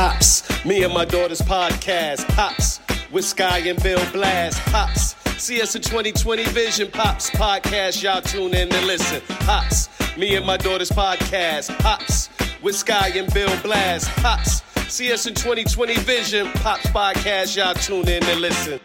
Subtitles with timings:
[0.00, 2.26] Pops, me and my daughter's podcast.
[2.34, 2.80] Pops,
[3.12, 4.58] with Sky and Bill Blast.
[4.72, 6.90] Pops, see us in 2020 Vision.
[6.90, 8.02] Pops, podcast.
[8.02, 9.20] Y'all tune in and listen.
[9.40, 11.78] Pops, me and my daughter's podcast.
[11.80, 12.30] Pops,
[12.62, 14.08] with Sky and Bill Blast.
[14.22, 16.50] Pops, see us in 2020 Vision.
[16.52, 17.54] Pops, podcast.
[17.58, 18.80] Y'all tune in and listen.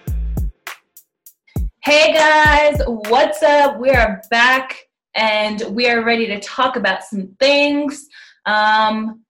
[1.82, 3.80] Hey guys, what's up?
[3.80, 4.76] We are back
[5.14, 8.06] and we are ready to talk about some things.
[8.46, 9.25] Um,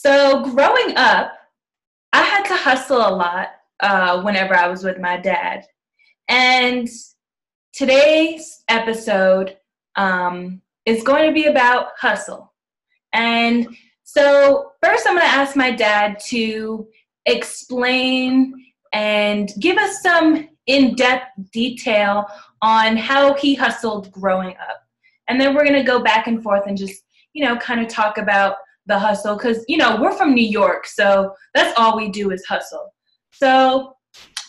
[0.00, 1.32] so, growing up,
[2.12, 3.48] I had to hustle a lot
[3.80, 5.66] uh, whenever I was with my dad.
[6.28, 6.88] And
[7.72, 9.56] today's episode
[9.96, 12.52] um, is going to be about hustle.
[13.12, 16.86] And so, first, I'm going to ask my dad to
[17.26, 18.54] explain
[18.92, 22.24] and give us some in depth detail
[22.62, 24.80] on how he hustled growing up.
[25.26, 27.02] And then we're going to go back and forth and just,
[27.32, 28.58] you know, kind of talk about
[28.88, 32.44] the hustle because, you know, we're from New York, so that's all we do is
[32.46, 32.92] hustle.
[33.32, 33.94] So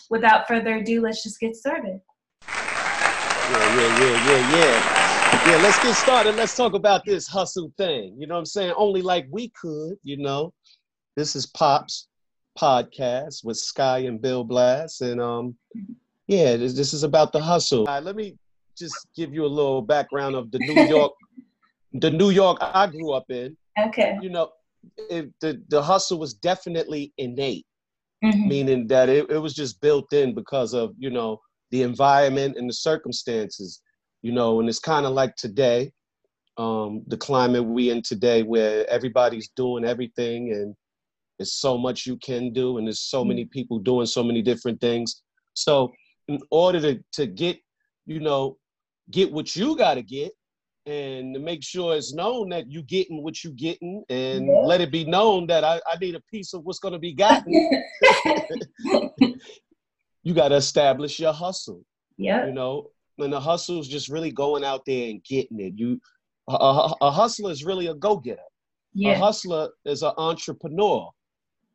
[0.08, 2.00] without further ado, let's just get started.
[2.48, 5.06] Yeah, yeah, yeah, yeah, yeah.
[5.46, 6.34] Yeah, let's get started.
[6.34, 8.16] Let's talk about this hustle thing.
[8.18, 8.74] You know what I'm saying?
[8.76, 10.52] Only like we could, you know.
[11.16, 12.08] This is Pops
[12.58, 15.02] podcast with Sky and Bill Blast.
[15.02, 15.56] And um,
[16.26, 17.84] yeah, this, this is about the hustle.
[17.84, 18.36] Right, let me
[18.76, 21.12] just give you a little background of the New York,
[21.92, 23.56] the New York I grew up in.
[23.78, 24.18] Okay.
[24.20, 24.50] You know,
[24.96, 27.66] it, the the hustle was definitely innate,
[28.24, 28.48] mm-hmm.
[28.48, 31.40] meaning that it, it was just built in because of you know
[31.70, 33.82] the environment and the circumstances.
[34.22, 35.92] You know, and it's kind of like today,
[36.58, 40.74] um, the climate we in today, where everybody's doing everything and
[41.40, 43.50] there's so much you can do and there's so many mm-hmm.
[43.50, 45.22] people doing so many different things
[45.54, 45.90] so
[46.28, 47.58] in order to, to get
[48.04, 48.58] you know
[49.10, 50.32] get what you got to get
[50.86, 54.60] and to make sure it's known that you getting what you getting and yeah.
[54.60, 57.12] let it be known that I, I need a piece of what's going to be
[57.12, 57.52] gotten
[60.22, 61.84] you got to establish your hustle
[62.16, 65.74] yeah you know and the hustle is just really going out there and getting it
[65.76, 66.00] you
[66.48, 68.40] a, a, a hustler is really a go-getter
[68.94, 69.12] yeah.
[69.12, 71.10] a hustler is an entrepreneur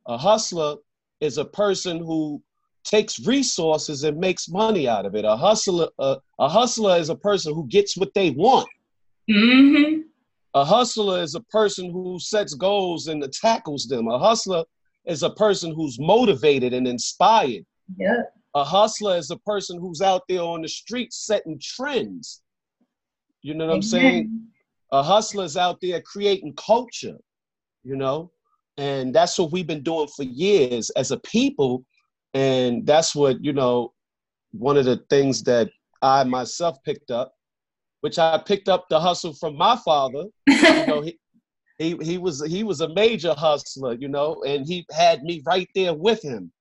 [0.07, 0.77] a hustler
[1.21, 2.41] is a person who
[2.85, 5.25] takes resources and makes money out of it.
[5.25, 8.69] A hustler, uh, a hustler is a person who gets what they want.
[9.30, 10.02] Mm-hmm.
[10.53, 14.08] A hustler is a person who sets goals and tackles them.
[14.08, 14.63] A hustler
[15.06, 17.66] is a person who's motivated and inspired.
[17.97, 18.22] Yeah.
[18.53, 22.41] A hustler is a person who's out there on the street setting trends.
[23.41, 24.47] You know what I'm saying?
[24.91, 27.18] A hustler is out there creating culture.
[27.84, 28.31] You know,
[28.78, 31.86] and that's what we've been doing for years as a people.
[32.34, 33.94] And that's what, you know,
[34.53, 35.69] one of the things that
[36.02, 37.34] I myself picked up,
[38.05, 40.25] which I picked up the hustle from my father.
[40.45, 41.17] you know, he,
[41.79, 45.67] he he was he was a major hustler, you know, and he had me right
[45.73, 46.51] there with him.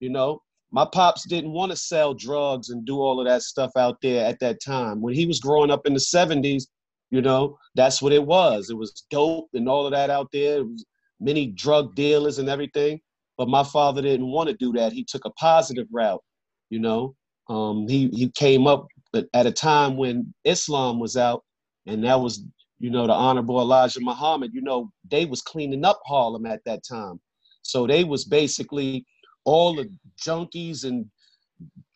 [0.00, 0.42] You know,
[0.72, 4.26] my pops didn't want to sell drugs and do all of that stuff out there
[4.26, 5.00] at that time.
[5.00, 6.64] When he was growing up in the 70s,
[7.12, 8.68] you know, that's what it was.
[8.68, 10.56] It was dope and all of that out there.
[10.56, 10.84] It was
[11.20, 13.00] many drug dealers and everything.
[13.38, 14.92] But my father didn't want to do that.
[14.92, 16.24] He took a positive route,
[16.68, 17.14] you know.
[17.48, 18.88] Um, he he came up
[19.34, 21.44] at a time when Islam was out,
[21.86, 22.44] and that was
[22.78, 24.52] you know the Honorable Elijah Muhammad.
[24.54, 27.20] You know they was cleaning up Harlem at that time,
[27.62, 29.06] so they was basically
[29.44, 29.90] all the
[30.24, 31.06] junkies and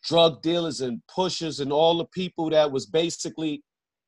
[0.03, 3.63] drug dealers and pushers and all the people that was basically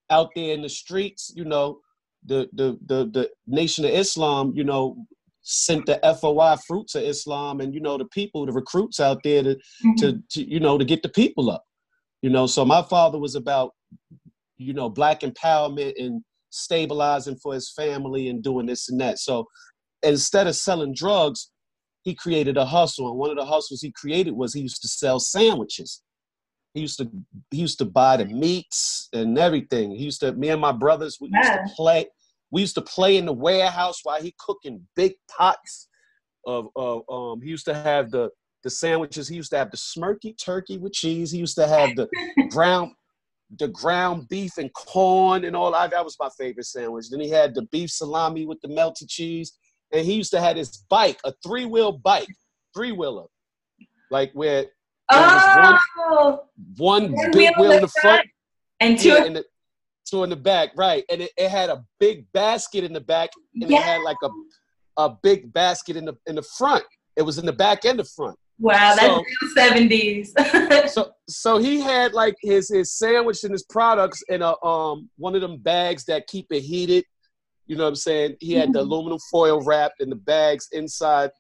[0.10, 1.80] out there in the streets, you know,
[2.26, 4.98] the the the the Nation of Islam, you know,
[5.42, 9.44] sent the FOI fruits of Islam and you know the people, the recruits out there
[9.44, 9.94] to mm-hmm.
[9.96, 11.64] to, to you know to get the people up.
[12.28, 13.74] You know, so my father was about
[14.58, 19.20] you know black empowerment and stabilizing for his family and doing this and that.
[19.20, 19.46] So
[20.04, 21.52] instead of selling drugs,
[22.04, 23.08] he created a hustle.
[23.08, 26.04] And one of the hustles he created was he used to sell sandwiches.
[26.74, 27.10] He used to
[27.50, 29.96] he used to buy the meats and everything.
[29.96, 32.08] He used to me and my brothers we used to play
[32.52, 35.88] we used to play in the warehouse while he cooking big pots
[36.46, 38.32] of, of um, he used to have the
[38.68, 39.28] the sandwiches.
[39.28, 41.32] He used to have the smirky turkey with cheese.
[41.32, 42.08] He used to have the
[42.50, 42.92] ground
[43.58, 45.92] the ground beef and corn and all that.
[45.92, 47.06] That was my favorite sandwich.
[47.10, 49.54] Then he had the beef salami with the melted cheese.
[49.94, 52.28] And he used to have his bike, a three wheel bike,
[52.76, 53.28] three wheeler,
[54.12, 54.66] like where
[55.10, 56.44] oh,
[56.76, 58.28] one, one big wheel in the front
[58.82, 59.40] and two yeah,
[60.04, 61.06] so in the back, right.
[61.10, 63.78] And it, it had a big basket in the back, and yeah.
[63.78, 64.30] it had like a
[64.98, 66.84] a big basket in the in the front.
[67.16, 68.38] It was in the back and the front.
[68.60, 70.34] Wow, that's seventies.
[70.94, 75.36] so so he had like his his sandwich and his products in a um one
[75.36, 77.06] of them bags that keep it heated.
[77.68, 78.38] You know what I'm saying?
[78.40, 78.92] He had the mm-hmm.
[78.92, 81.32] aluminum foil wrapped in the bags inside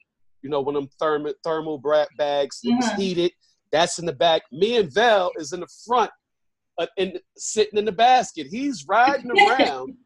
[0.41, 2.59] you know, one of them thermal thermal wrap bags.
[2.63, 2.97] It was Mhm.
[2.97, 3.31] heated.
[3.71, 4.43] That's in the back.
[4.51, 6.11] Me and Val is in the front,
[6.77, 8.47] uh, in, sitting in the basket.
[8.47, 9.31] He's riding
[9.81, 9.97] around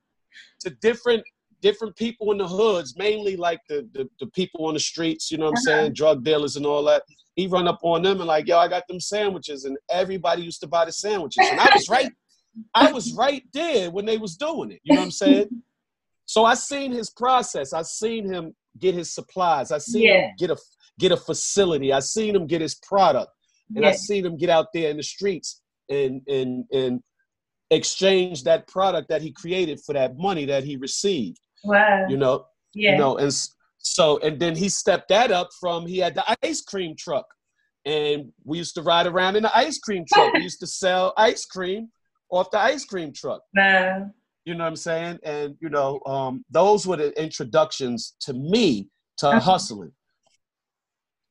[0.61, 1.23] to different
[1.61, 5.37] different people in the hoods, mainly like the, the, the people on the streets, you
[5.37, 5.81] know what I'm Uh-huh.
[5.81, 7.03] saying, drug dealers and all that.
[7.35, 10.59] He run up on them and like, yo, I got them sandwiches, and everybody used
[10.61, 12.11] to buy the sandwiches, and I was right,
[12.73, 14.81] I was right there when they was doing it.
[14.83, 15.49] You know what I'm saying?
[16.25, 17.73] So I seen his process.
[17.73, 19.71] I seen him get his supplies.
[19.71, 20.21] I seen Yeah.
[20.29, 20.57] him get a
[20.99, 21.91] get a facility.
[21.93, 23.31] I seen him get his product,
[23.75, 27.01] and I seen him get out there in the streets and and and
[27.69, 31.39] exchange that product that he created for that money that he received.
[31.63, 32.05] Wow.
[32.09, 32.93] You know, yeah.
[32.93, 33.33] you know, and
[33.77, 37.25] so and then he stepped that up from he had the ice cream truck,
[37.85, 40.33] and we used to ride around in the ice cream truck.
[40.33, 41.89] we used to sell ice cream
[42.29, 43.41] off the ice cream truck.
[43.55, 44.09] Wow.
[44.45, 45.19] You know what I'm saying?
[45.23, 49.39] And you know, um, those were the introductions to me to Uh-huh.
[49.39, 49.91] hustling.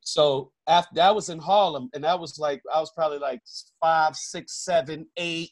[0.01, 3.41] So after that was in Harlem, and that was like I was probably like
[3.81, 5.51] five, six, seven, eight,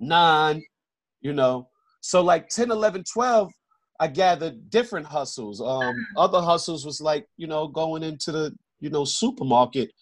[0.00, 0.62] nine,
[1.20, 1.68] you know.
[2.00, 3.50] So like 10, 11, 12,
[4.00, 5.60] I gathered different hustles.
[5.60, 9.92] Um, other hustles was like, you know, going into the, you know, supermarket.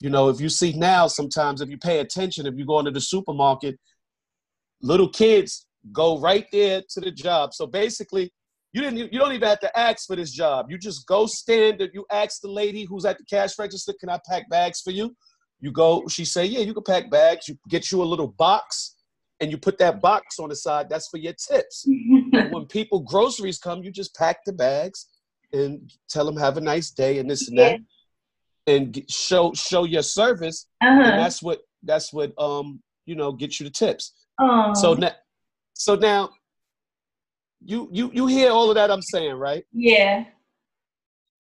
[0.00, 2.90] You know, if you see now, sometimes if you pay attention, if you go into
[2.90, 3.78] the supermarket,
[4.80, 7.52] little kids go right there to the job.
[7.52, 8.32] So basically,
[8.72, 10.66] you didn't you don't even have to ask for this job.
[10.70, 14.20] You just go stand you ask the lady who's at the cash register, can I
[14.28, 15.16] pack bags for you?
[15.60, 17.48] You go, she say, Yeah, you can pack bags.
[17.48, 18.94] You get you a little box
[19.40, 21.86] and you put that box on the side, that's for your tips.
[21.86, 25.06] When people groceries come, you just pack the bags
[25.52, 27.80] and tell them have a nice day and this and that,
[28.66, 31.16] and show show your service, and uh-huh.
[31.16, 34.12] that's what that's what um you know get you the tips.
[34.40, 34.72] Oh.
[34.74, 35.12] So now,
[35.74, 36.30] so now,
[37.64, 39.64] you you you hear all of that I'm saying, right?
[39.72, 40.24] yeah.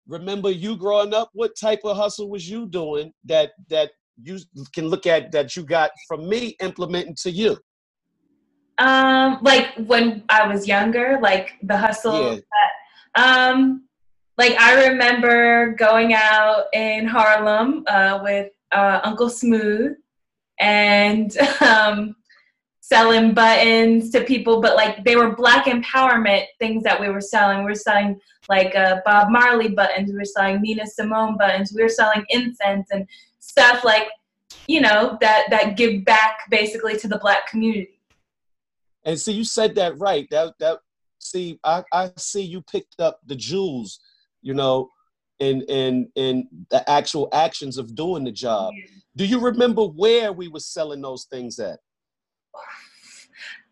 [0.07, 3.91] Remember you growing up, what type of hustle was you doing that that
[4.23, 4.39] you
[4.73, 7.57] can look at that you got from me implementing to you?
[8.77, 12.35] Um, like when I was younger, like the hustle.
[12.35, 12.41] Yeah.
[13.15, 13.87] Um,
[14.37, 19.95] like I remember going out in Harlem uh, with uh, Uncle Smooth
[20.59, 22.15] and um,
[22.81, 27.59] selling buttons to people, but like they were black empowerment things that we were selling.
[27.59, 31.83] We were selling like uh, Bob Marley buttons, we were selling Nina Simone buttons, we
[31.83, 33.07] were selling incense and
[33.39, 34.07] stuff like
[34.67, 37.96] you know that that give back basically to the black community.
[39.07, 40.27] And see, you said that right.
[40.31, 40.79] That that
[41.17, 44.01] see, I, I see you picked up the jewels,
[44.41, 44.89] you know,
[45.39, 48.73] in in in the actual actions of doing the job.
[49.15, 51.79] Do you remember where we were selling those things at?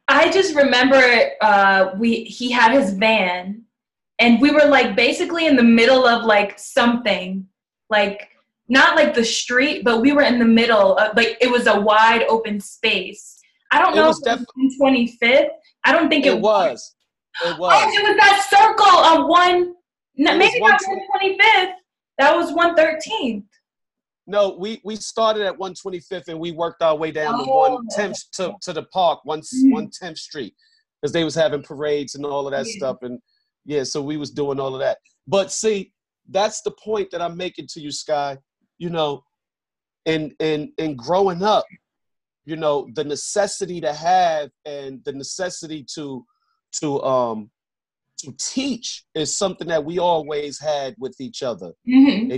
[0.07, 1.01] I just remember
[1.41, 3.63] uh, we he had his van,
[4.19, 7.45] and we were like basically in the middle of like something,
[7.89, 8.29] like
[8.69, 11.81] not like the street, but we were in the middle of like it was a
[11.81, 13.34] wide open space.
[13.71, 15.49] I don't It know was if it was twenty fifth.
[15.85, 16.95] I don't think it, It was.
[17.43, 17.93] It Oh, was.
[17.93, 19.73] it was that circle on one.
[20.15, 21.75] It was maybe not 120 one twenty fifth.
[22.17, 23.45] That was one thirteenth.
[24.27, 27.79] No, we we started at 125th and we worked our way down to Oh.
[27.95, 29.71] 110th to, to the park, one Mhm.
[29.73, 30.55] 110th Street,
[31.01, 32.77] because they was having parades and all of that Yeah.
[32.77, 33.19] stuff, and
[33.65, 34.97] yeah, so we was doing all of that.
[35.27, 35.91] But see,
[36.29, 38.37] that's the point that I'm making to you, Sky.
[38.79, 39.23] You know,
[40.05, 41.65] and and and growing up,
[42.45, 46.25] you know, the necessity to have and the necessity to
[46.79, 47.49] to um
[48.19, 52.37] to teach is something that we always had with each other Mm-hmm.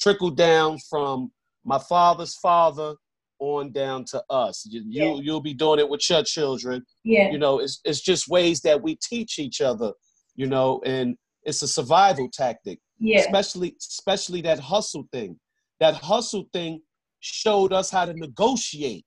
[0.00, 1.30] trickled down from
[1.64, 2.94] my father's father
[3.40, 4.64] on down to us.
[4.68, 5.04] You, Yeah.
[5.14, 6.84] you you'll be doing it with your children.
[7.04, 7.30] Yeah.
[7.30, 9.92] You know, it's it's just ways that we teach each other.
[10.34, 13.20] You know, and it's a survival tactic, Yeah.
[13.20, 15.38] especially especially that hustle thing.
[15.80, 16.80] That hustle thing
[17.20, 19.04] showed us how to negotiate.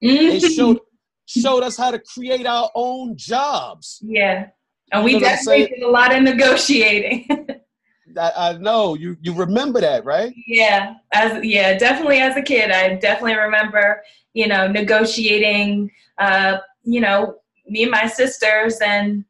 [0.00, 0.56] It Mhm.
[0.56, 0.78] showed
[1.26, 4.00] showed us how to create our own jobs.
[4.02, 4.48] Yeah.
[4.92, 7.28] And we You know definitely did a lot of negotiating.
[8.18, 10.32] I, I know you you remember that, right?
[10.48, 10.94] yeah.
[11.14, 14.02] As yeah, definitely as a kid, I definitely remember,
[14.34, 17.36] you know, negotiating uh, you know,
[17.68, 19.24] me and my sisters and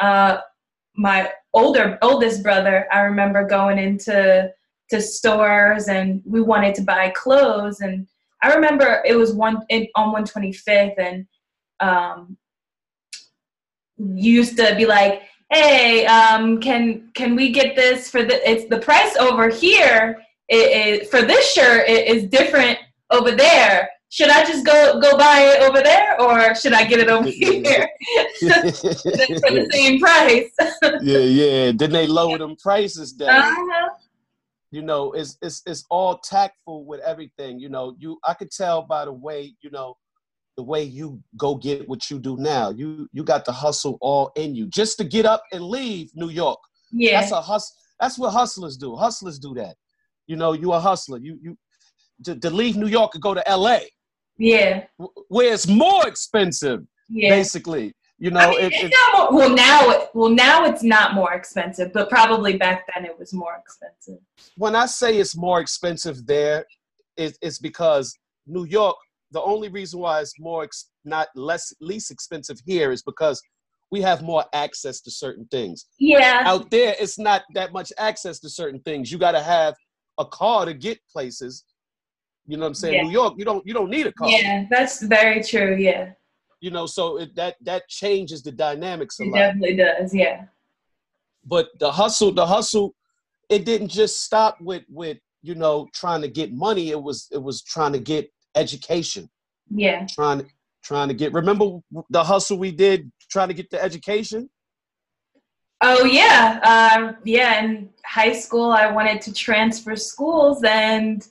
[0.00, 0.38] uh
[0.96, 4.50] my older oldest brother, I remember going into
[4.90, 8.06] to stores and we wanted to buy clothes and
[8.42, 11.26] I remember it was one in, on 125th and
[11.80, 12.36] um
[14.14, 18.48] used to be like, "Hey, um, can can we get this for the?
[18.48, 20.22] It's the price over here.
[20.48, 22.78] It, it for this shirt it is different
[23.10, 23.88] over there.
[24.08, 27.28] Should I just go go buy it over there, or should I get it over
[27.28, 27.62] here
[28.40, 28.48] for
[29.52, 30.50] the same price?"
[31.02, 31.72] yeah, yeah.
[31.72, 33.30] Then they lower them prices down.
[33.30, 33.88] uh-huh.
[34.70, 37.58] You know, it's it's it's all tactful with everything.
[37.58, 39.96] You know, you I could tell by the way, you know,
[40.56, 42.70] the way you go get what you do now.
[42.70, 46.28] You you got the hustle all in you just to get up and leave New
[46.30, 46.58] York.
[46.92, 47.20] Yeah.
[47.20, 47.74] That's a hustle.
[47.98, 48.96] That's what hustlers do.
[48.96, 49.76] Hustlers do that.
[50.26, 51.18] You know, you a hustler.
[51.18, 51.56] You you
[52.24, 53.88] to, to leave New York and go to L.A.
[54.38, 54.84] Yeah.
[55.28, 57.30] Where it's more expensive, Yeah.
[57.30, 57.94] basically.
[58.20, 60.82] You know, I mean, it, it's it, not more, well now it, well now it's
[60.82, 64.22] not more expensive, but probably back then it was more expensive.
[64.56, 66.66] when I say it's more expensive there,
[67.16, 68.14] it, it's because
[68.46, 68.96] New York.
[69.32, 73.40] The only reason why it's more ex, not less least expensive here is because
[73.90, 75.86] we have more access to certain things.
[75.98, 76.42] Yeah.
[76.44, 79.10] Out there, it's not that much access to certain things.
[79.10, 79.74] You got to have
[80.18, 81.64] a car to get places.
[82.46, 82.94] You know what I'm saying?
[82.94, 83.02] Yeah.
[83.02, 84.28] New York, you don't you don't need a car.
[84.28, 85.76] Yeah, that's very true.
[85.76, 86.10] Yeah,
[86.60, 89.38] You know, so it, that that changes the dynamics a it lot.
[89.38, 90.14] definitely does.
[90.14, 90.44] Yeah.
[91.44, 92.94] but the hustle the hustle
[93.48, 97.42] it didn't just stop with with you know trying to get money it was it
[97.42, 99.28] was trying to get education
[99.70, 100.06] Yeah.
[100.06, 100.50] trying
[100.84, 104.50] trying to get remember the hustle we did trying to get the education
[105.82, 106.60] Oh yeah.
[106.62, 107.64] Uh, yeah.
[107.64, 111.26] In high school, I wanted to transfer schools, and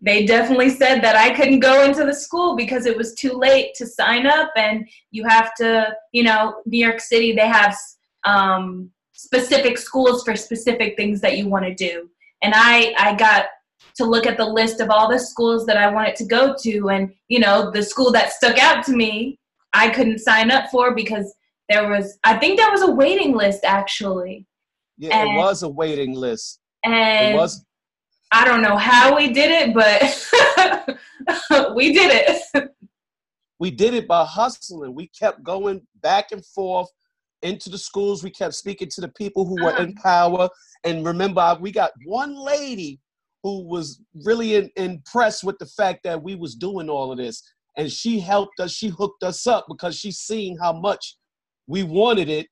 [0.00, 3.74] they definitely said that I couldn't go into the school because it was too late
[3.76, 7.32] to sign up, and you have to, you know, New York City.
[7.32, 7.76] They have
[8.24, 12.08] um, specific schools for specific things that you want to do,
[12.42, 13.46] and I I got
[13.96, 16.88] to look at the list of all the schools that I wanted to go to,
[16.90, 19.38] and you know, the school that stuck out to me,
[19.72, 21.32] I couldn't sign up for because
[21.68, 24.46] there was I think there was a waiting list actually.
[24.98, 27.64] yeah And- it was a waiting list And it was
[28.32, 30.98] I don't know how we did it, but
[31.76, 32.70] we did it.
[33.58, 34.94] we did it by hustling.
[34.94, 36.88] We kept going back and forth
[37.42, 38.24] into the schools.
[38.24, 40.02] We kept speaking to the people who were in uh-huh.
[40.02, 40.48] power.
[40.84, 43.00] And remember we got one lady
[43.42, 47.42] who was really in, impressed with the fact that we was doing all of this.
[47.76, 51.16] And she helped us she hooked us up because she seen how much
[51.66, 52.48] we wanted it.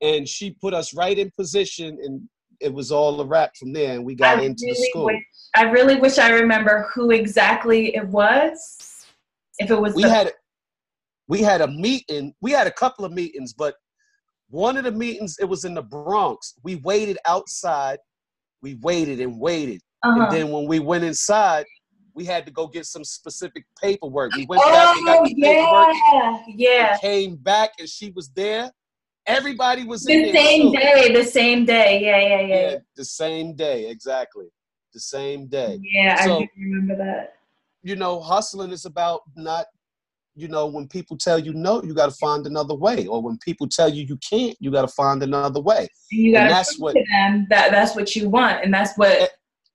[0.00, 2.28] And she put us right in position and
[2.60, 5.22] it was all a wrap from there and we got I into the school wish,
[5.54, 9.06] I really wish I remember who exactly it was.
[9.58, 10.32] If it was we the, had
[11.28, 13.74] we had a meeting we had a couple of meetings but
[14.50, 17.98] one of the meetings it was in the bronx we waited outside
[18.62, 20.22] we waited and waited uh-huh.
[20.22, 21.66] and then when we went inside
[22.14, 25.34] we had to go get some specific paperwork we went back and got Oh the
[25.34, 26.92] paperwork yeah, yeah.
[27.02, 28.70] we came back and she was there
[29.28, 30.78] everybody was The in there same too.
[30.78, 32.00] day, the same day.
[32.02, 32.70] Yeah, yeah, yeah.
[32.72, 34.46] yeah the same day exactly
[34.94, 37.34] the same day Yeah, So- I remember that.
[37.82, 39.66] you know, hustling is about not,
[40.34, 43.36] you know, when people tell you no, you got to find another way, or when
[43.38, 45.80] people tell you you can't, you got to find another way.
[46.10, 48.72] And you got that's to what- prove to them that that's what you want, and
[48.72, 49.30] that's what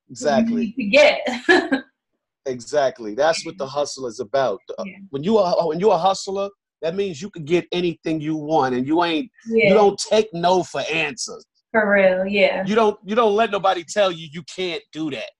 [0.09, 1.83] Exactly, you need to get.
[2.45, 3.15] exactly.
[3.15, 4.59] That's what the hustle is about.
[4.77, 4.97] Uh, Yeah.
[5.11, 6.49] When you are when you're a hustler,
[6.83, 10.27] that means you can get anything you want, and you ain't yeah, you don't take
[10.33, 11.43] no for answers.
[11.71, 12.27] for real.
[12.27, 12.63] Yeah.
[12.67, 15.31] You don't you don't let nobody tell you you can't do that.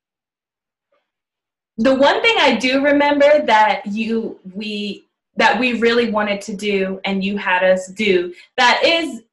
[1.78, 7.00] the one thing I do remember that you we that we really wanted to do
[7.06, 9.24] and you had us do that is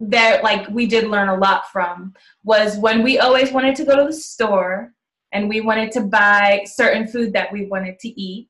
[0.00, 3.96] that like we did learn a lot from was when we always wanted to go
[3.96, 4.92] to the store
[5.32, 8.48] and we wanted to buy certain food that we wanted to eat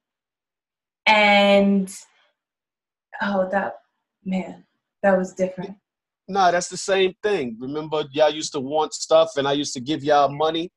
[1.06, 1.90] and
[3.22, 3.80] oh that
[4.24, 4.64] man
[5.02, 5.76] that was different
[6.30, 7.56] Nah, that's the same thing.
[7.58, 10.70] Remember, y'all used to want stuff, and I used to give y'all money,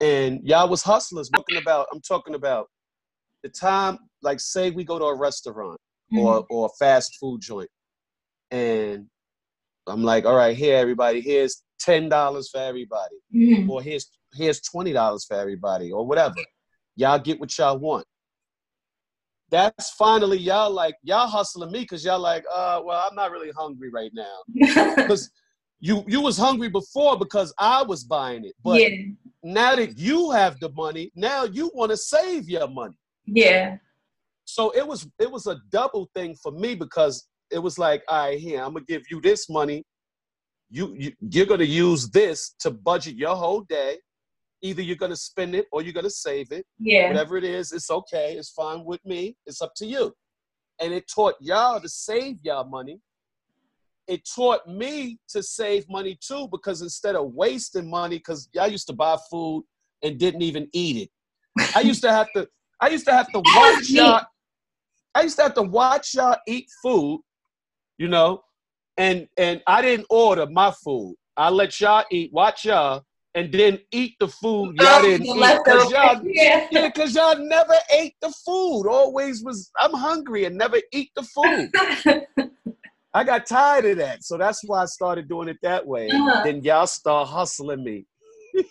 [0.00, 1.28] and y'all was hustlers.
[1.28, 2.66] Talking about, I'm talking about
[3.44, 3.98] the time.
[4.20, 5.78] Like, say we go to a restaurant
[6.18, 7.70] or or a fast food joint,
[8.50, 9.06] and
[9.86, 13.68] I'm like, all right, here, everybody, here's ten dollars for everybody, Mhm.
[13.68, 16.34] or here's here's twenty dollars for everybody, or whatever.
[16.96, 18.06] Y'all get what y'all want.
[19.50, 23.52] That's finally y'all like y'all hustling me because y'all like, uh, well, I'm not really
[23.56, 24.42] hungry right now
[24.96, 25.30] because
[25.80, 28.54] you you was hungry before because I was buying it.
[28.62, 28.88] But yeah
[29.44, 32.96] now that you have the money, now you want to save your money.
[33.26, 33.76] yeah
[34.46, 38.28] So it was it was a double thing for me because it was like, all
[38.28, 39.84] right, here I'm gonna give you this money.
[40.70, 43.98] You, you you're gonna use this to budget your whole day.
[44.64, 46.64] Either you're gonna spend it or you're gonna save it.
[46.78, 48.32] yeah Whatever it is, it's okay.
[48.38, 49.36] It's fine with me.
[49.46, 50.14] It's up to you.
[50.80, 52.98] And it taught y'all to save y'all money.
[54.08, 58.86] It taught me to save money too, because instead of wasting money, because y'all used
[58.86, 59.64] to buy food
[60.02, 61.10] and didn't even eat it.
[61.76, 62.48] I used to have to,
[62.80, 64.22] I used to have to watch y'all.
[65.14, 67.20] I used to have to watch y'all eat food,
[67.98, 68.42] you know,
[68.96, 71.16] and and I didn't order my food.
[71.36, 75.90] I let y'all eat, watch y'all, and then eat the food y'all didn't eat because
[75.90, 76.68] y'all, yeah.
[76.70, 78.86] yeah, cause y'all never ate the food.
[78.88, 81.70] Always was I'm hungry and never eat the food.
[83.14, 86.08] I got tired of that, so that's why I started doing it that way.
[86.10, 86.42] Uh-huh.
[86.44, 88.06] Then y'all start hustling me.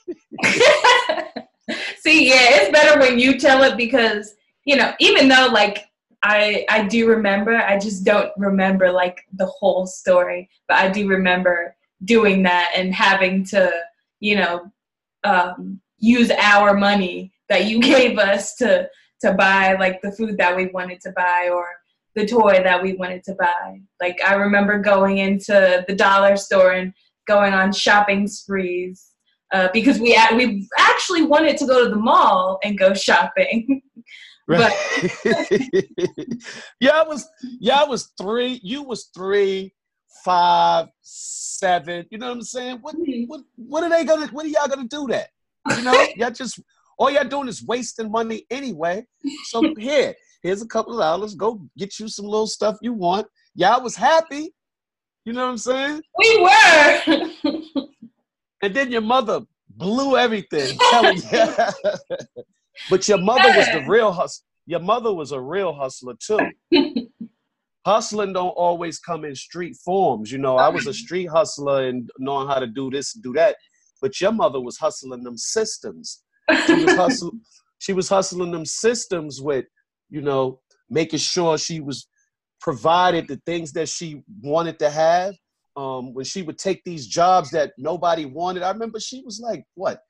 [1.98, 5.86] See, yeah, it's better when you tell it because you know, even though like
[6.24, 11.08] I I do remember, I just don't remember like the whole story, but I do
[11.08, 13.72] remember doing that and having to,
[14.24, 14.72] you know,
[15.26, 18.90] um, use our money that you gave us to
[19.22, 21.66] to buy like the food that we wanted to buy or
[22.16, 23.80] the toy that we wanted to buy.
[24.02, 26.94] Like I remember going into the dollar store and
[27.28, 29.12] going on shopping sprees
[29.54, 33.82] uh, because we we actually wanted to go to the mall and go shopping.
[34.46, 34.74] Right.
[36.82, 37.30] yeah, I was
[37.62, 38.60] yeah, I was three.
[38.62, 39.74] You was three,
[40.24, 42.06] five, seven.
[42.10, 42.78] You know what I'm saying?
[42.82, 43.26] What mm-hmm.
[43.28, 45.30] what what are they gonna what are y'all gonna do that?
[45.70, 46.60] You know, y'all just
[46.98, 49.06] all y'all doing is wasting money anyway.
[49.46, 51.36] So here, here's a couple of dollars.
[51.36, 53.28] Go get you some little stuff you want.
[53.56, 54.54] Y'all was happy.
[55.26, 56.02] You know what I'm saying?
[56.18, 57.02] We were.
[58.62, 60.78] and then your mother blew everything.
[62.90, 64.46] but your mother was the real hustler.
[64.66, 66.40] Your mother was a real hustler too.
[67.86, 70.32] Hustling don't always come in street forms.
[70.32, 73.58] You know, I was a street hustler and knowing how to do this, do that.
[74.02, 76.24] But your mother was hustling them systems.
[76.66, 77.42] She was hustling.
[77.80, 79.66] she was hustling them systems with,
[80.10, 82.08] you know, making sure she was
[82.62, 85.36] provided the things that she wanted to have.
[85.76, 89.66] Um, when she would take these jobs that nobody wanted, I remember she was like,
[89.74, 90.02] what,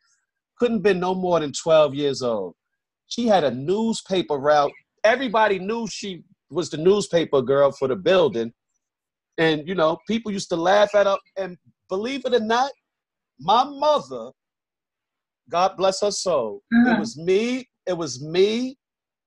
[0.60, 2.54] couldn't have been no more than 12 years old.
[3.08, 4.72] She had a newspaper route.
[5.04, 8.54] Everybody knew she was the newspaper girl for the building.
[9.38, 11.18] And, you know, people used to laugh at her.
[11.38, 11.58] And
[11.90, 12.72] believe it or not,
[13.40, 14.32] my mother,
[15.50, 16.96] God bless her soul, uh-huh.
[16.96, 18.78] it was me, it was me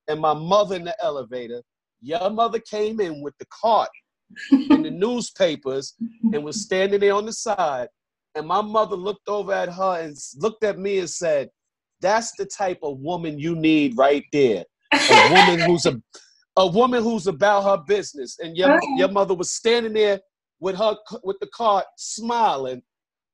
[0.09, 1.62] and my mother in the elevator.
[2.01, 3.90] Your mother came in with the cart
[4.53, 5.94] in the newspapers
[6.33, 7.88] and was standing there on the side
[8.37, 11.48] and my mother looked over at her and looked at me and said,
[12.01, 14.64] "That's the type of woman you need right there.
[14.92, 16.01] A woman who's a
[16.57, 20.21] a woman who's about her business." And your your mother was standing there
[20.61, 22.83] with her with the cart, smiling,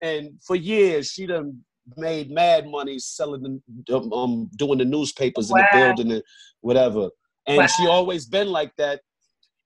[0.01, 1.63] and for years she done
[1.97, 5.59] made mad money selling the, um, um doing the newspapers wow.
[5.59, 6.23] in the building and
[6.61, 7.11] whatever.
[7.47, 7.67] And wow.
[7.67, 9.01] she always been like that.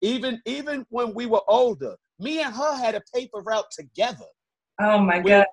[0.03, 4.27] Even even when we were older, me and her had a paper route together.
[4.81, 5.47] Oh my we, god.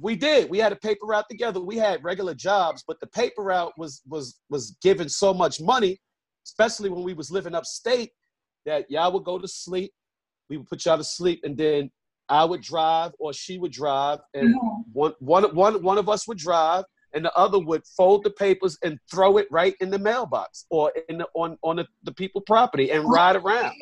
[0.00, 0.48] We did.
[0.48, 1.60] We had a paper route together.
[1.60, 6.00] We had regular jobs, but the paper route was was was given so much money,
[6.44, 8.10] especially when we was living upstate,
[8.66, 9.92] that y'all would go to sleep.
[10.48, 11.90] We would put y'all to sleep, and then
[12.28, 14.90] I would drive or she would drive, and mm-hmm.
[14.92, 18.76] one, one, one, one of us would drive, and the other would fold the papers
[18.82, 22.40] and throw it right in the mailbox or in the, on on the, the people
[22.40, 23.72] property and oh ride around.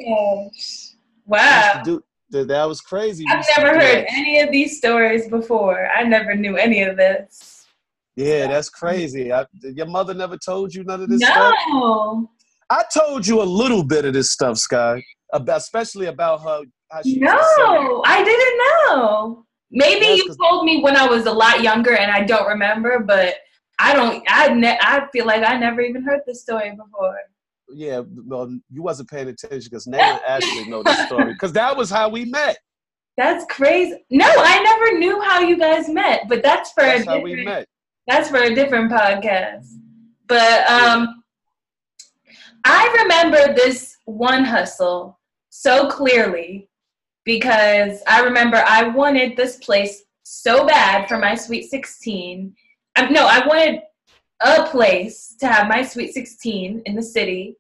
[1.27, 1.83] Wow.
[1.85, 3.25] Do, that was crazy.
[3.29, 5.87] I've never heard any of these stories before.
[5.89, 7.67] I never knew any of this.
[8.17, 9.33] Yeah, that's crazy.
[9.33, 11.27] I, your mother never told you none of this no.
[11.27, 11.55] stuff?
[11.69, 12.31] No.
[12.73, 16.63] I told you a little bit of this stuff, Sky, about, especially about her.
[17.05, 19.45] no, I didn't know.
[19.71, 22.99] Maybe yes, you told me when I was a lot younger and I don't remember,
[23.01, 23.37] but
[23.79, 24.23] I don't.
[24.29, 27.17] I ne- I feel like I never even heard this story before
[27.75, 31.91] yeah, well, you wasn't paying attention because now actually know the story because that was
[31.91, 32.59] how we met.
[33.17, 33.97] That's crazy.
[34.11, 37.45] No, I never knew how you guys met, but that's for that's a how we
[37.45, 37.67] met.
[38.07, 39.67] That's for a different podcast.
[40.27, 41.22] But um,
[42.65, 45.19] I remember this one hustle
[45.51, 46.69] so clearly
[47.25, 52.55] because I remember I wanted this place so bad for my sweet 16.
[52.97, 53.81] Um, no, I wanted
[54.41, 57.57] a place to have my sweet 16 in the city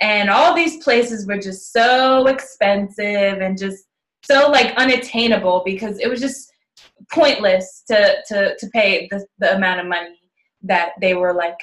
[0.00, 3.84] and all these places were just so expensive and just
[4.24, 6.50] so like unattainable because it was just
[7.12, 10.18] pointless to to to pay the, the amount of money
[10.62, 11.58] that they were like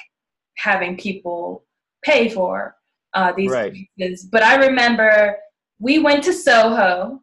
[0.56, 1.64] having people
[2.04, 2.76] pay for
[3.14, 3.74] uh, these right.
[3.98, 4.24] places.
[4.30, 5.36] But I remember
[5.78, 7.20] we went to Soho.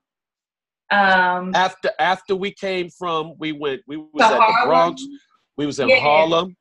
[0.89, 3.81] Um, after after we came from, we went.
[3.87, 4.55] We was at Harlem.
[4.61, 5.03] the Bronx.
[5.57, 5.99] We was in yeah.
[5.99, 6.55] Harlem.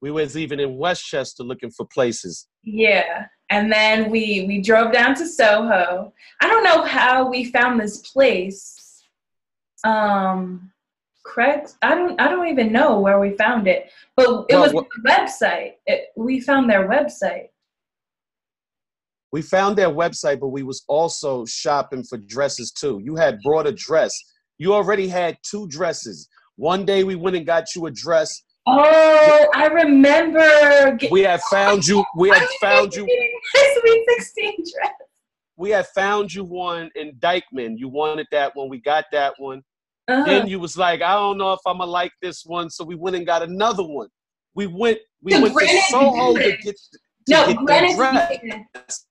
[0.00, 2.46] We was even in Westchester looking for places.
[2.62, 6.12] Yeah and then we we drove down to Soho.
[6.40, 9.02] I don't know how we found this place.
[9.84, 10.70] Um,
[11.24, 14.72] Craig, I don't I don't even know where we found it, but it well, was
[14.72, 15.72] the website.
[15.86, 17.48] It, we found their website.
[19.32, 23.00] We found their website, but we was also shopping for dresses too.
[23.04, 24.16] You had brought a dress.
[24.58, 26.28] You already had two dresses.
[26.56, 28.42] One day we went and got you a dress.
[28.66, 30.98] Oh, I remember.
[31.10, 32.04] We had found you.
[32.16, 33.06] We had found you.
[33.54, 34.92] Sweet sixteen dress.
[35.56, 37.78] We had found you one in Dyckman.
[37.78, 38.68] You wanted that one.
[38.68, 39.62] We got that one.
[40.08, 40.24] Uh-huh.
[40.24, 42.94] Then you was like, I don't know if I'm gonna like this one, so we
[42.94, 44.08] went and got another one.
[44.54, 44.98] We went.
[45.22, 46.76] We the went to Soho to get.
[46.76, 49.06] To no, get dress.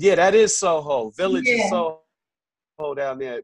[0.00, 1.10] Yeah, that is Soho.
[1.16, 1.64] Village yeah.
[1.64, 3.42] is Soho down there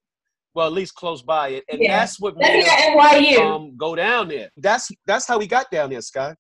[0.56, 2.00] well, at least close by it, and yeah.
[2.00, 4.48] that's what made us um, go down there.
[4.56, 6.34] That's that's how we got down there, Sky,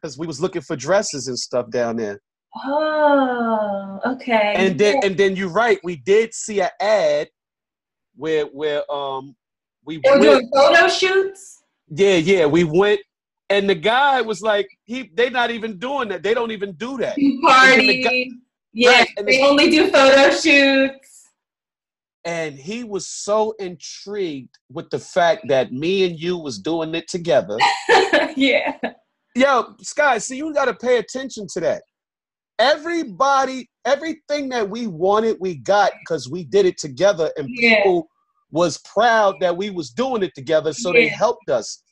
[0.00, 2.20] because we was looking for dresses and stuff down there.
[2.66, 4.52] Oh, okay.
[4.54, 5.06] And then yeah.
[5.06, 5.78] and then you're right.
[5.82, 7.28] We did see an ad
[8.14, 9.34] where where um
[9.86, 11.62] we they were went, doing photo shoots.
[11.88, 12.44] Yeah, yeah.
[12.44, 13.00] We went
[13.48, 16.22] and the guy was like, he they not even doing that.
[16.22, 17.16] They don't even do that.
[17.42, 18.30] Party.
[18.74, 21.04] Yeah, right, they the, only do photo shoots
[22.24, 27.06] and he was so intrigued with the fact that me and you was doing it
[27.08, 27.58] together.
[28.36, 28.76] yeah.
[29.34, 31.82] Yo, Sky, see, you got to pay attention to that.
[32.58, 37.76] Everybody, everything that we wanted, we got because we did it together, and yeah.
[37.76, 38.08] people
[38.52, 41.00] was proud that we was doing it together, so yeah.
[41.00, 41.82] they helped us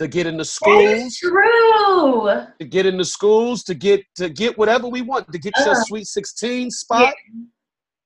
[0.00, 1.16] to get into schools.
[1.16, 2.30] true.
[2.60, 5.74] To get into schools, to get to get whatever we want, to get uh, your
[5.84, 7.14] sweet sixteen spot.
[7.32, 7.40] Yeah.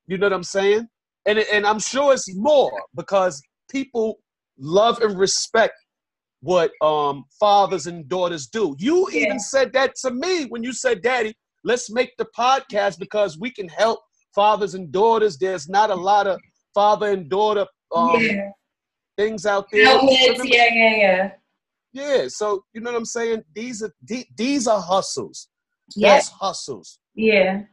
[0.07, 0.87] You know what I'm saying?
[1.25, 4.19] and and I'm sure it's more because people
[4.57, 5.73] love and respect
[6.41, 8.75] what um, fathers and daughters do.
[8.77, 9.25] You yeah.
[9.25, 13.51] even said that to me when you said, "Daddy, let's make the podcast because we
[13.51, 13.99] can help
[14.35, 16.39] fathers and daughters." There's not a lot of
[16.73, 18.49] father and daughter um, yeah.
[19.17, 19.87] things out there.
[19.87, 21.31] Outlets, yeah, yeah, yeah.
[21.93, 23.43] Yeah, so you know what I'm saying?
[23.53, 23.91] These are
[24.35, 25.47] these are hustles.
[25.95, 26.13] Yeah.
[26.13, 26.99] That's hustles.
[27.15, 27.63] Yeah.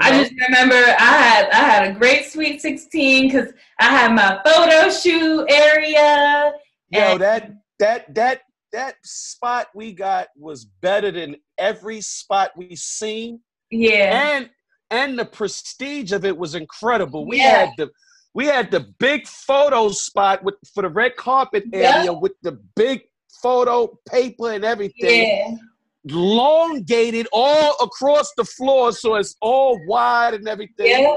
[0.00, 4.40] I just remember I had I had a great Sweet 16 because I had my
[4.44, 6.52] photo shoot area.
[6.90, 13.40] Yo, that that that that spot we got was better than every spot we seen.
[13.70, 14.36] Yeah.
[14.36, 14.50] And
[14.90, 17.26] and the prestige of it was incredible.
[17.26, 17.66] We yeah.
[17.66, 17.90] had the
[18.38, 22.20] we had the big photo spot with for the red carpet area yep.
[22.20, 23.02] with the big
[23.42, 25.26] photo paper and everything.
[25.26, 25.56] Yeah
[26.04, 30.86] elongated all across the floor, so it's all wide and everything.
[30.86, 31.16] Yeah.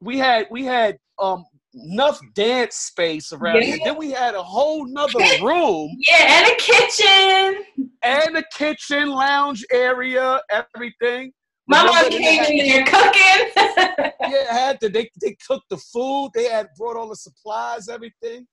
[0.00, 3.62] We had we had um enough dance space around yeah.
[3.62, 3.78] here.
[3.84, 5.90] Then we had a whole nother room.
[6.08, 7.90] yeah, and a kitchen.
[8.02, 11.32] And a kitchen, lounge area, everything.
[11.66, 13.50] My mom came in there cooking.
[14.20, 14.88] yeah, had to.
[14.88, 16.30] They they cooked the food.
[16.34, 18.46] They had brought all the supplies, everything.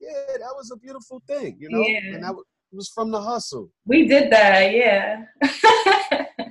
[0.00, 1.82] Yeah, that was a beautiful thing, you know.
[1.86, 2.14] Yeah.
[2.14, 3.70] And that was was from the hustle.
[3.86, 5.24] We did that, yeah.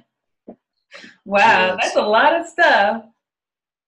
[1.25, 1.77] wow, yes.
[1.81, 3.03] that's a lot of stuff.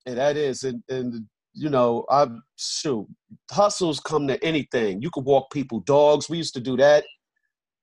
[0.06, 3.08] And that is, and, and you know, I shoot,
[3.52, 5.02] hustles come to anything.
[5.02, 6.30] You could walk people dogs.
[6.30, 7.06] We used to do that.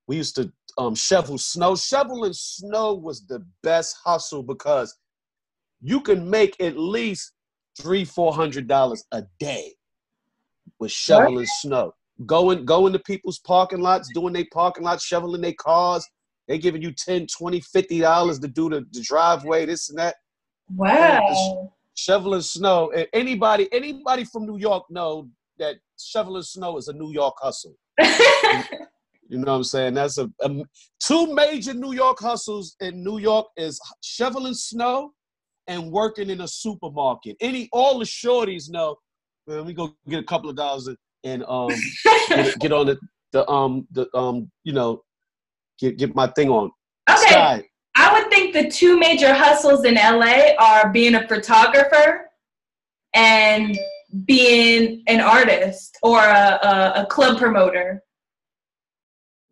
[0.07, 1.77] We used to um, shovel snow.
[1.77, 4.95] Shoveling snow was the best hustle because
[5.83, 7.33] you can make at least
[7.81, 9.75] three, four hundred dollars a day
[10.79, 11.93] with shoveling snow
[12.27, 16.07] going going to people's parking lots, doing their parking lots, shoveling their cars.
[16.49, 20.17] They giving you 10 20 50 dollars to do the, the driveway, this and that.
[20.75, 21.73] Wow.
[21.95, 22.93] shoveling snow.
[22.95, 27.77] And anybody anybody from New York know that shoveling snow is a New York hustle.
[28.01, 29.95] you know what I'm saying?
[29.95, 30.51] That's a, a
[30.99, 35.13] two major New York hustles in New York is shoveling snow
[35.71, 37.37] and working in a supermarket.
[37.41, 38.97] Any all the shorties know.
[39.47, 40.89] Man, we go get a couple of dollars
[41.25, 41.71] and um
[42.29, 42.99] get, get, on the,
[43.33, 45.03] the um the um you know
[45.79, 46.71] get get my thing on.
[47.09, 47.23] Okay.
[47.23, 47.65] Sky.
[47.97, 52.27] I would think the two major hustles in LA are being a photographer
[53.15, 53.79] and
[54.25, 58.03] being an artist or a, a, a club promoter.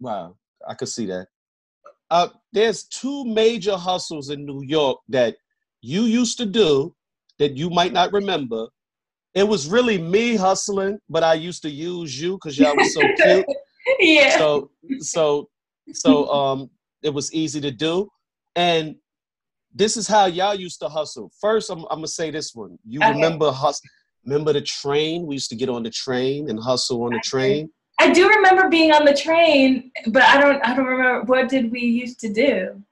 [0.00, 0.36] Wow,
[0.68, 1.28] I could see that.
[2.10, 5.36] Uh, there's two major hustles in New York that
[5.80, 6.94] you used to do
[7.38, 8.68] that you might not remember
[9.34, 13.00] it was really me hustling, but I used to use you because y'all was so
[13.22, 13.46] cute.
[14.00, 14.36] yeah.
[14.38, 15.48] So so
[15.92, 16.70] so um
[17.02, 18.08] it was easy to do.
[18.56, 18.96] And
[19.72, 21.30] this is how y'all used to hustle.
[21.40, 22.78] First, I'm, I'm gonna say this one.
[22.84, 23.12] You okay.
[23.12, 23.88] remember hustle?
[24.24, 25.26] Remember the train?
[25.26, 27.70] We used to get on the train and hustle on the train.
[28.00, 30.64] I do remember being on the train, but I don't.
[30.66, 32.82] I don't remember what did we used to do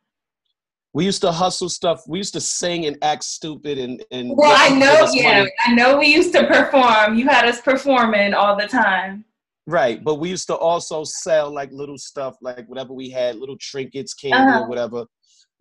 [0.97, 2.05] we used to hustle stuff.
[2.09, 4.33] We used to sing and act stupid and and.
[4.35, 5.53] Well, I know, yeah, money.
[5.67, 5.99] I know.
[5.99, 7.17] We used to perform.
[7.19, 9.27] You had us performing all the time.
[9.67, 13.59] Right, but we used to also sell like little stuff, like whatever we had, little
[13.59, 14.61] trinkets, candy, uh-huh.
[14.61, 15.05] or whatever.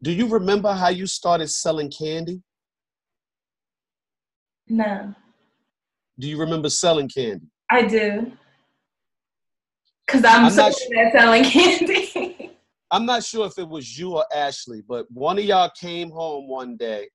[0.03, 2.41] Do you remember how you started selling candy?
[4.69, 5.13] No.
[6.17, 7.47] Do you remember selling candy?
[7.69, 8.31] I do.
[10.05, 12.24] Because I'm, I'm so good at selling candy.
[12.95, 16.47] I'm not sure if it was you or Ashley, but one of y'all came home
[16.47, 17.09] one day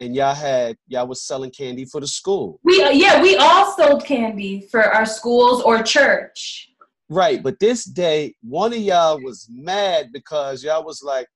[0.00, 2.60] and y'all had y'all was selling candy for the school.
[2.62, 6.68] We uh, yeah, we all sold candy for our schools or church.
[7.08, 11.26] Right, but this day one of y'all was mad because y'all was like,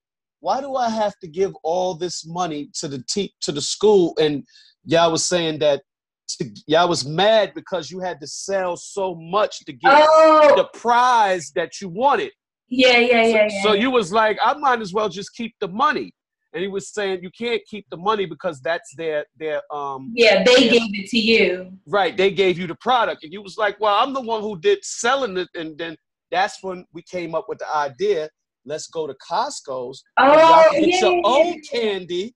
[0.40, 4.14] "Why do I have to give all this money to the te- to the school?"
[4.20, 4.44] And
[4.84, 5.80] y'all was saying that
[6.28, 10.52] to, y'all was mad because you had to sell so much to get oh.
[10.58, 12.32] the prize that you wanted.
[12.74, 13.62] Yeah, yeah, yeah, so, yeah.
[13.62, 16.14] So you was like, I might as well just keep the money.
[16.54, 20.42] And he was saying you can't keep the money because that's their their um yeah
[20.44, 21.72] they their, gave it to you.
[21.86, 23.24] Right they gave you the product.
[23.24, 25.48] And you was like well i'm the one who did selling it.
[25.54, 25.96] And then
[26.30, 28.28] that's when we came up with the idea
[28.64, 32.34] let's go to costco's oh, and get yeah, your own candy.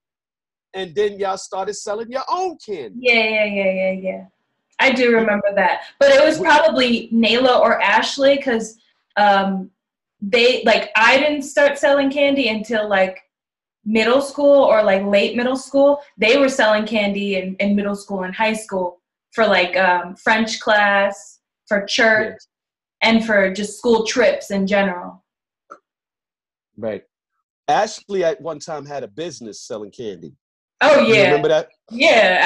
[0.73, 2.97] And then y'all started selling your own candy.
[2.99, 4.25] Yeah yeah yeah yeah yeah.
[4.79, 5.83] I do remember that.
[5.99, 8.79] But it was probably Nayla or ashley because
[9.15, 9.69] um
[10.21, 13.19] they like i didn't start selling candy until like
[13.87, 18.23] middle school or like late middle school, they were selling candy in, in middle school
[18.23, 19.01] and high school
[19.31, 22.37] for like um, French class, for church,
[23.01, 25.23] and for just school trips in general.
[26.75, 27.03] Right.
[27.69, 30.33] Ashley at one time had a business selling candy.
[30.81, 31.15] Oh yeah.
[31.15, 31.69] You remember that?
[31.89, 32.39] Yeah.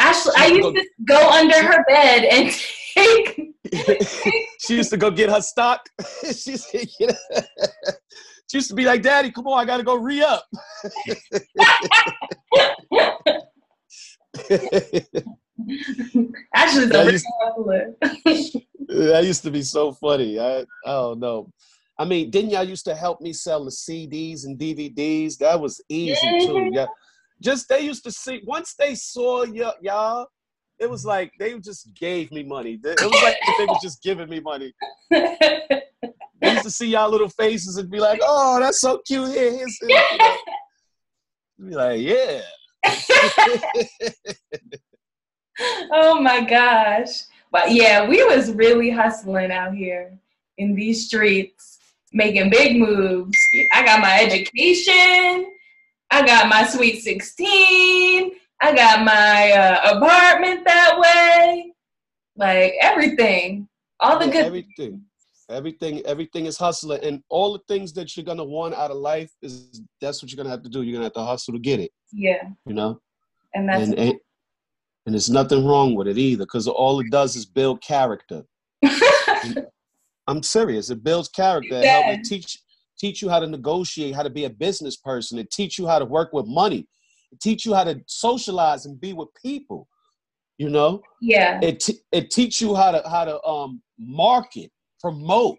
[0.00, 2.54] Ashley, I used to go under her bed and
[2.94, 3.54] take.
[4.60, 5.88] she used to go get her stock.
[6.24, 7.06] she she
[8.52, 10.44] used to be like, Daddy, come on, I gotta go re up.
[16.54, 17.26] Actually, that used,
[18.88, 20.38] that used to be so funny.
[20.38, 21.52] I, I don't know.
[21.98, 25.36] I mean, didn't y'all used to help me sell the CDs and DVDs?
[25.38, 26.70] That was easy too.
[26.72, 26.86] Yeah.
[27.40, 30.26] Just they used to see once they saw y- y'all,
[30.78, 32.78] it was like they just gave me money.
[32.82, 34.72] It was like they was just giving me money.
[35.12, 39.52] I used to see y'all little faces and be like, "Oh, that's so cute." Here,
[39.52, 40.36] here's, know.
[41.68, 42.40] be like, "Yeah."
[45.92, 47.24] oh my gosh!
[47.50, 50.16] But yeah, we was really hustling out here
[50.58, 51.78] in these streets,
[52.12, 53.36] making big moves.
[53.74, 55.52] I got my education.
[56.10, 58.32] I got my sweet sixteen.
[58.60, 61.72] I got my uh, apartment that way.
[62.36, 63.68] Like everything,
[64.00, 65.04] all the yeah, good everything
[65.50, 69.30] Everything, everything is hustling, and all the things that you're gonna want out of life
[69.40, 70.82] is that's what you're gonna have to do.
[70.82, 71.90] You're gonna have to hustle to get it.
[72.12, 72.42] Yeah.
[72.66, 73.00] You know.
[73.54, 73.82] And that's.
[73.82, 74.14] And, and,
[75.06, 78.42] and there's nothing wrong with it either, because all it does is build character.
[80.26, 80.90] I'm serious.
[80.90, 81.76] It builds character.
[81.76, 82.58] It helps teach
[82.98, 85.38] teach you how to negotiate, how to be a business person.
[85.38, 86.86] It teach you how to work with money.
[87.32, 89.88] It teach you how to socialize and be with people.
[90.58, 91.02] You know.
[91.20, 91.60] Yeah.
[91.62, 95.58] It t- it teach you how to how to um market promote.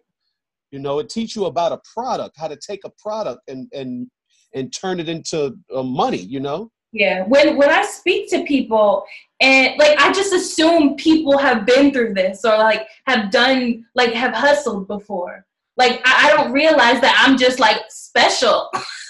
[0.72, 4.08] You know, it teach you about a product, how to take a product and and
[4.54, 6.18] and turn it into uh, money.
[6.18, 6.72] You know.
[6.92, 7.24] Yeah.
[7.24, 9.06] When when I speak to people
[9.40, 14.12] and like I just assume people have been through this or like have done like
[14.14, 15.46] have hustled before.
[15.80, 18.70] Like I, I don't realize that I'm just like special.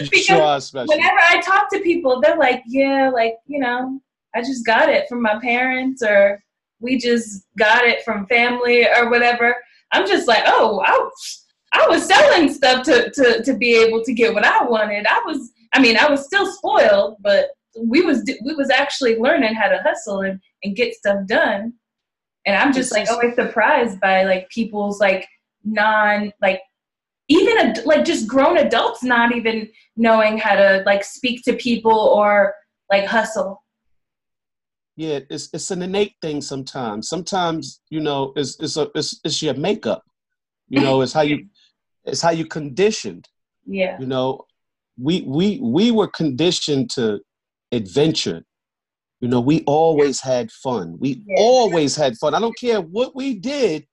[0.00, 0.86] because sure special.
[0.88, 4.00] whenever I talk to people, they're like, "Yeah, like you know,
[4.34, 6.42] I just got it from my parents, or
[6.80, 9.56] we just got it from family or whatever.
[9.92, 14.12] I'm just like, oh, I, I was selling stuff to, to, to be able to
[14.12, 15.06] get what I wanted.
[15.06, 17.48] I was, I mean, I was still spoiled, but
[17.80, 21.72] we was, we was actually learning how to hustle and, and get stuff done.
[22.46, 25.26] And I'm just like always surprised by like people's like
[25.64, 26.60] non, like
[27.28, 31.92] even a, like just grown adults not even knowing how to like speak to people
[31.92, 32.54] or
[32.90, 33.64] like hustle
[34.96, 37.08] yeah, it's it's an innate thing sometimes.
[37.08, 40.04] Sometimes, you know, it's it's a it's, it's your makeup.
[40.68, 41.46] You know, it's how you
[42.04, 43.28] it's how you conditioned.
[43.66, 43.98] Yeah.
[43.98, 44.44] You know,
[44.96, 47.20] we we we were conditioned to
[47.72, 48.44] adventure.
[49.24, 50.98] You know, we always had fun.
[51.00, 51.36] We yeah.
[51.38, 52.34] always had fun.
[52.34, 53.86] I don't care what we did,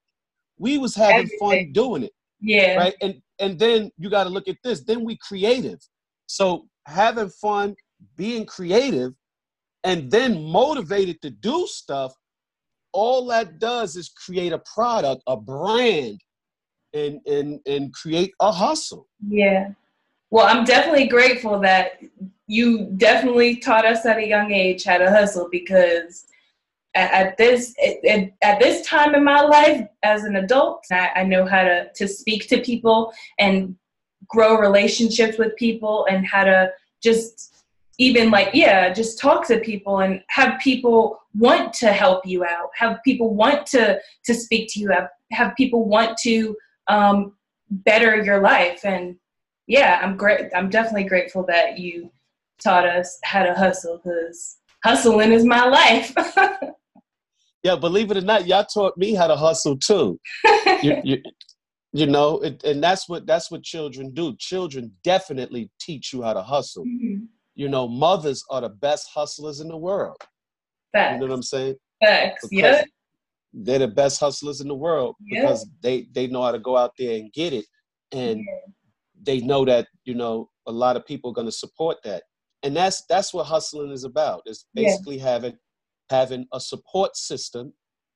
[0.60, 1.40] we was having Everything.
[1.40, 2.12] fun doing it.
[2.42, 2.76] Yeah.
[2.76, 2.96] Right.
[3.02, 4.84] And and then you got to look at this.
[4.84, 5.80] Then we creative.
[6.28, 7.78] So having fun,
[8.18, 9.14] being creative
[9.86, 12.12] and then motivated to do stuff,
[12.92, 16.20] all that does is create a product, a brand,
[16.94, 19.08] and and and create a hustle.
[19.26, 19.70] Yeah.
[20.30, 22.02] Well, I'm definitely grateful that
[22.52, 26.26] you definitely taught us at a young age how to hustle because
[26.94, 27.74] at, this
[28.42, 32.08] at, this time in my life as an adult, I, I know how to to
[32.10, 33.78] speak to people and
[34.28, 37.64] grow relationships with people and how to just
[37.98, 42.70] even like yeah just talk to people and have people want to help you out
[42.76, 46.56] have people want to to speak to you have have people want to
[46.88, 47.34] um,
[47.70, 48.82] better your life.
[48.84, 49.16] And
[49.68, 52.12] yeah i'm great i'm definitely grateful that you
[52.64, 56.14] taught us how to hustle because hustling is my life
[57.64, 60.20] yeah believe it or not y'all taught me how to hustle too
[60.82, 61.18] you, you,
[61.94, 66.34] you know it, and that's what that's what children do children definitely teach you how
[66.34, 67.24] to hustle mm-hmm.
[67.56, 70.18] you know mothers are the best hustlers in the world
[70.92, 71.14] Facts.
[71.14, 72.48] you know what i'm saying Facts.
[72.52, 72.84] yeah
[73.54, 75.44] they're the best hustlers in the world yep.
[75.44, 77.66] because they they know how to go out there and get it
[78.12, 78.72] and yeah.
[79.24, 82.24] they know that you know a lot of people are going to support that
[82.64, 85.24] and that's that's what hustling is about it's basically yeah.
[85.24, 85.58] having
[86.10, 87.74] having a support system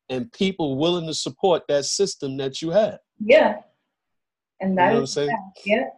[0.10, 3.58] and people willing to support that system that you have yeah.
[4.60, 5.51] And that you know is, what I'm saying?
[5.65, 5.89] Yeah.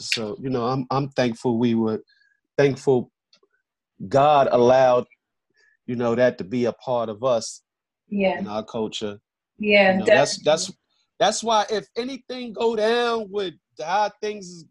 [0.00, 2.02] So, you know, I'm I'm thankful we were
[2.56, 3.10] thankful
[4.08, 5.06] God allowed,
[5.86, 7.62] you know, that to be a part of us
[8.08, 8.38] yeah.
[8.38, 9.18] in our culture.
[9.58, 9.92] Yeah.
[9.92, 10.72] You know, that's that's
[11.18, 14.64] that's why if anything go down with how things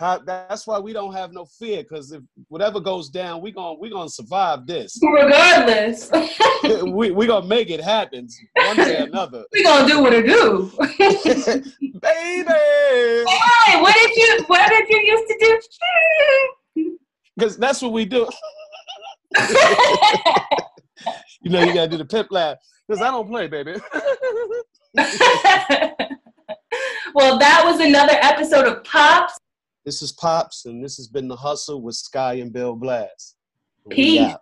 [0.00, 3.90] that's why we don't have no fear, because if whatever goes down, we're gonna we
[3.90, 4.98] gonna survive this.
[5.02, 6.10] Regardless,
[6.86, 9.44] we we gonna make it happen one day or another.
[9.52, 10.70] we gonna do what it do,
[12.00, 12.48] baby.
[13.28, 16.96] Hey, what did you what did you used to do?
[17.36, 18.26] Because that's what we do.
[21.42, 22.56] you know, you gotta do the pimp laugh.
[22.88, 23.74] Because I don't play, baby.
[27.14, 29.39] well, that was another episode of Pops.
[29.90, 33.34] This is Pops, and this has been The Hustle with Sky and Bill Blast.
[33.88, 34.36] Peace.